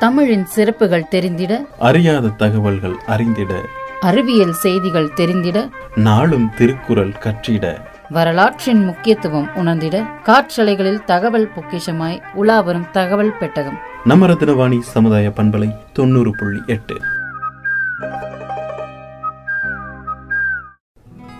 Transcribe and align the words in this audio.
தமிழின் 0.00 0.44
சிறப்புகள் 0.44 1.08
தெரிந்திட 1.10 1.58
அறியாத 1.78 2.28
தகவல்கள் 2.28 2.94
அறிந்திட 3.06 3.54
அறிவியல் 4.00 4.52
செய்திகள் 4.52 5.12
தெரிந்திட 5.16 5.68
நாளும் 5.94 6.50
திருக்குறள் 6.56 7.14
கற்றிட. 7.20 7.80
வரலாற்றின் 8.08 8.84
முக்கியத்துவம் 8.84 9.48
உணர்ந்திட 9.54 10.06
காற்றலைகளில் 10.22 11.04
தகவல் 11.04 11.50
பொக்கிஷமாய் 11.56 12.22
உலாவரும் 12.34 12.90
தகவல் 12.90 13.38
பெட்டகம். 13.38 13.78
நம்ம 14.04 14.26
ரத்னவாணி 14.26 14.78
சமுதாய 14.78 15.28
பண்பலை 15.28 15.76
தொண்ணூறு 15.92 16.30
புள்ளி 16.38 16.60
எட்டு. 16.66 16.96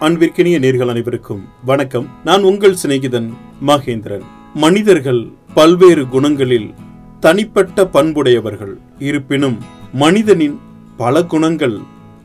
அன்பிற்கினிய 0.00 0.58
நேர்கள் 0.58 0.88
அனைவருக்கும் 0.88 1.48
வணக்கம். 1.64 2.08
நான் 2.24 2.42
உங்கள் 2.42 2.76
சிநேகிதன் 2.86 3.30
மகேந்திரன். 3.66 4.24
மனிதர்கள் 4.54 5.28
பல்வேறு 5.54 6.04
குணங்களில் 6.04 6.74
தனிப்பட்ட 7.20 7.84
பண்புடையவர்கள். 7.86 8.74
இருப்பினும் 8.98 9.58
மனிதனின் 9.92 10.58
பல 10.96 11.24
குணங்கள் 11.24 11.76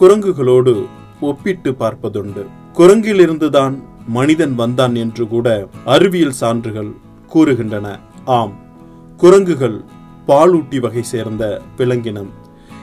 குரங்குகளோடு 0.00 0.74
ஒப்பிட்டு 1.20 1.70
பார்ப்பதுண்டு. 1.70 2.42
குரங்கிலிருந்துதான் 2.74 3.82
மனிதன் 4.08 4.54
வந்தான் 4.54 4.94
என்று 4.94 5.28
கூட 5.28 5.66
அறிவியல் 5.84 6.32
சான்றுகள் 6.32 6.90
கூறுகின்றன. 7.34 7.98
ஆம் 8.24 8.54
குரங்குகள் 9.16 9.84
பாலூட்டி 10.28 10.80
வகை 10.80 11.02
சேர்ந்த 11.02 11.60
விலங்கினம். 11.76 12.30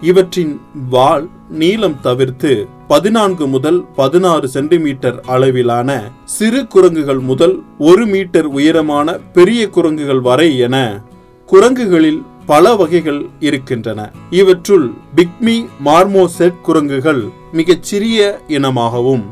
இவற்றின் 0.00 0.60
வால் 0.90 1.28
நீளம் 1.48 1.98
தவிர்த்து 2.00 2.66
பதினான்கு 2.88 3.46
முதல் 3.46 3.84
பதினாறு 3.94 4.48
சென்டிமீட்டர் 4.48 5.20
அளவிலான 5.26 6.10
சிறு 6.24 6.66
குரங்குகள் 6.66 7.18
முதல் 7.18 7.62
ஒரு 7.78 8.06
மீட்டர் 8.06 8.46
உயரமான 8.46 9.12
பெரிய 9.12 9.68
குரங்குகள் 9.68 10.20
வரை 10.20 10.58
என 10.58 11.04
குரங்குகளில் 11.46 12.22
பல 12.46 12.74
வகைகள் 12.74 13.26
இருக்கின்றன. 13.40 14.12
இவற்றுள் 14.30 14.92
பிக்மி 15.16 15.66
மார்மோசெட் 15.84 16.60
குரங்குகள் 16.62 17.28
மிகச் 17.52 17.82
சிறிய 17.82 18.40
இனமாகவும் 18.48 19.24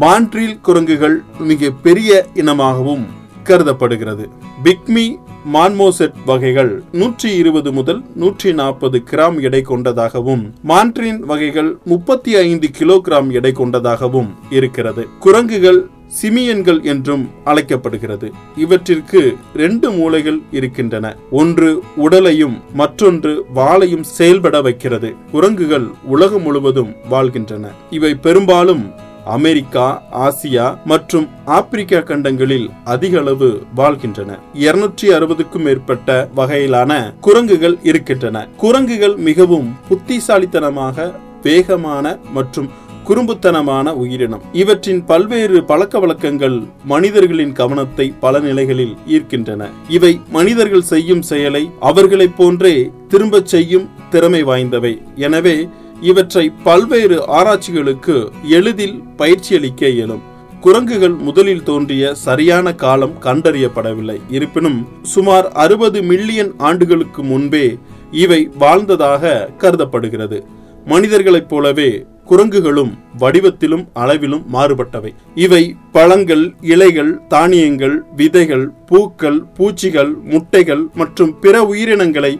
மான்ட்ரீல் 0.00 0.60
குரங்குகள் 0.60 1.22
மிக 1.38 1.70
பெரிய 1.70 2.26
இனமாகவும் 2.34 3.04
கருதப்படுகிறது. 3.44 4.28
பிக்மி 4.64 5.18
மான்மோசெட் 5.52 6.18
வகைகள் 6.26 6.82
நூற்றி 6.92 7.34
இருபது 7.34 7.72
முதல் 7.72 8.02
நூற்றி 8.14 8.52
நாற்பது 8.52 9.02
கிராம் 9.10 9.40
எடை 9.40 9.62
கொண்டதாகவும் 9.62 10.54
மான்ட்ரின் 10.68 11.18
வகைகள் 11.18 11.78
முப்பத்தி 11.84 12.36
ஐந்து 12.36 12.70
கிலோகிராம் 12.78 13.30
எடை 13.30 13.52
கொண்டதாகவும் 13.52 14.34
இருக்கிறது. 14.50 15.06
குரங்குகள் 15.18 15.90
சிமியன்கள் 16.20 16.82
என்றும் 16.82 17.30
அழைக்கப்படுகிறது. 17.44 18.32
இவற்றிற்கு 18.56 19.36
ரெண்டு 19.54 19.90
மூளைகள் 19.90 20.38
இருக்கின்றன. 20.50 21.16
ஒன்று 21.30 21.82
உடலையும் 21.96 22.62
மற்றொன்று 22.72 23.44
வாளையும் 23.54 24.00
செயல்பட 24.00 24.60
வைக்கிறது. 24.62 25.14
குரங்குகள் 25.30 25.86
உலகம் 26.04 26.42
முழுவதும் 26.42 26.94
வாழ்கின்றன. 27.08 27.68
இவை 27.90 28.14
பெரும்பாலும் 28.14 28.84
அமெரிக்கா 29.24 30.02
ஆசியா 30.12 30.78
மற்றும் 30.84 31.28
ஆப்பிரிக்கா 31.44 31.98
கண்டங்களில் 31.98 32.70
அதிக 32.84 33.18
அளவு 33.18 33.62
வாழ்கின்றன. 33.74 34.38
இருநூற்றி 34.52 35.08
அறுபதுக்கும் 35.08 35.62
மேற்பட்ட 35.62 36.28
வகையிலான 36.36 37.14
குரங்குகள் 37.20 37.78
இருக்கின்றன. 37.82 38.48
குரங்குகள் 38.56 39.16
மிகவும் 39.16 39.76
புத்திசாலித்தனமாக 39.88 41.12
வேகமான 41.42 42.18
மற்றும் 42.32 42.68
குறும்புத்தனமான 43.08 43.94
உயிரினம். 43.94 44.42
இவற்றின் 44.52 45.04
பல்வேறு 45.04 45.64
பழக்க 45.64 45.98
வழக்கங்கள் 45.98 46.62
மனிதர்களின் 46.84 47.52
கவனத்தை 47.52 48.14
பல 48.20 48.40
நிலைகளில் 48.40 48.96
ஈர்க்கின்றன. 49.08 49.68
இவை 49.88 50.20
மனிதர்கள் 50.28 50.82
செய்யும் 50.82 51.22
செயலை 51.22 51.70
அவர்களைப் 51.80 52.36
போன்றே 52.36 52.90
திரும்பச் 53.08 53.46
செய்யும் 53.46 53.88
திறமை 54.10 54.44
வாய்ந்தவை. 54.44 55.02
எனவே 55.16 55.68
இவற்றை 56.00 56.52
பல்வேறு 56.64 57.28
ஆராய்ச்சிகளுக்கு 57.28 58.30
எளிதில் 58.42 59.02
பயிற்சியளிக்க 59.16 59.88
இயலும். 59.88 60.22
குரங்குகள் 60.60 61.12
முதலில் 61.12 61.62
தோன்றிய 61.62 62.14
சரியான 62.14 62.74
காலம் 62.74 63.22
கண்டறியப்படவில்லை. 63.22 64.20
இருப்பினும் 64.28 64.88
சுமார் 65.02 65.48
அறுபது 65.48 66.02
மில்லியன் 66.02 66.52
ஆண்டுகளுக்கு 66.58 67.22
முன்பே 67.22 67.78
இவை 68.10 68.50
வாழ்ந்ததாக 68.58 69.50
கருதப்படுகிறது. 69.58 70.44
மனிதர்களைப் 70.84 71.48
போலவே 71.48 72.06
குரங்குகளும் 72.32 72.92
வடிவத்திலும் 73.20 73.82
அளவிலும் 74.02 74.44
மாறுபட்டவை. 74.54 75.10
இவை 75.44 75.62
பழங்கள் 75.96 76.44
இலைகள் 76.74 77.10
தானியங்கள் 77.32 77.96
விதைகள் 78.16 78.66
பூக்கள் 78.90 79.40
பூச்சிகள் 79.56 80.12
முட்டைகள் 80.32 80.84
மற்றும் 81.00 81.32
பிற 81.40 81.64
உயிரினங்களை 81.72 82.30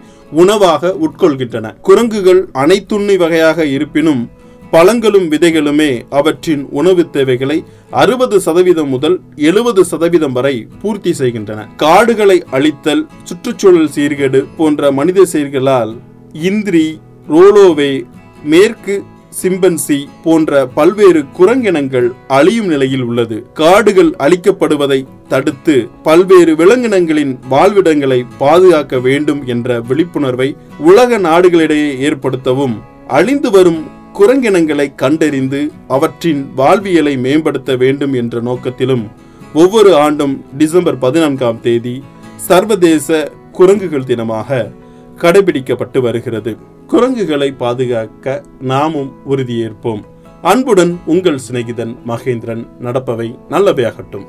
உணவாக 0.42 0.92
உட்கொள்கின்றன. 1.06 1.66
குரங்குகள் 1.88 2.40
அனைத்துண்ணி 2.62 3.16
வகையாக 3.22 3.66
இருப்பினும் 3.66 4.22
பழங்களும் 4.70 5.26
விதைகளுமே 5.32 5.90
அவற்றின் 6.18 6.62
உணவு 6.70 7.02
தேவைகளை 7.10 7.58
அறுபது 8.02 8.36
சதவீதம் 8.40 8.88
முதல் 8.88 9.16
எழுபது 9.48 9.84
சதவீதம் 9.84 10.32
வரை 10.32 10.54
பூர்த்தி 10.82 11.12
செய்கின்றன. 11.12 11.60
காடுகளை 11.76 12.38
அழித்தல் 12.50 13.04
சுற்றுச்சூழல் 13.24 13.92
சீர்கேடு 13.96 14.42
போன்ற 14.56 14.92
மனித 14.92 15.24
செயல்களால் 15.24 15.92
இந்திரி 16.50 16.86
ரோலோவே 17.28 17.92
மேற்கு 18.52 18.94
சிம்பன்சி 19.40 19.98
போன்ற 20.24 20.66
பல்வேறு 20.66 21.20
குரங்கினங்கள் 21.38 22.08
அழியும் 22.28 22.66
நிலையில் 22.66 23.02
உள்ளது. 23.02 23.36
காடுகள் 23.54 24.10
அழிக்கப்படுவதை 24.18 25.00
தடுத்து 25.28 25.76
பல்வேறு 26.02 26.54
விலங்கினங்களின் 26.54 27.32
வாழ்விடங்களை 27.50 28.20
பாதுகாக்க 28.38 28.98
வேண்டும் 28.98 29.40
என்ற 29.46 29.80
விழிப்புணர்வை 29.80 30.48
உலக 30.78 31.18
நாடுகளிடையே 31.18 31.90
ஏற்படுத்தவும் 32.08 32.76
அழிந்து 33.08 33.50
வரும் 33.50 33.82
குரங்கினங்களை 34.18 34.86
கண்டறிந்து 34.94 35.60
அவற்றின் 35.88 36.42
வாழ்வியலை 36.56 37.16
மேம்படுத்த 37.16 37.76
வேண்டும் 37.76 38.12
என்ற 38.12 38.40
நோக்கத்திலும் 38.40 39.04
ஒவ்வொரு 39.54 39.90
ஆண்டும் 39.96 40.34
டிசம்பர் 40.58 40.98
பதினான்காம் 40.98 41.60
தேதி 41.60 42.02
சர்வதேச 42.36 43.30
குரங்குகள் 43.52 44.08
தினமாக 44.10 44.68
கடைபிடிக்கப்பட்டு 45.20 45.98
வருகிறது. 46.00 46.52
குரங்குகளை 46.92 47.52
பாதுகாக்க 47.52 48.42
நாமும் 48.60 49.12
உறுதியேற்போம். 49.28 50.02
அன்புடன் 50.42 51.00
உங்கள் 51.06 51.38
சிநேகிதன் 51.50 51.96
மகேந்திரன். 52.06 52.66
நடப்பவை 52.80 53.38
நல்லவையாகட்டும். 53.50 54.26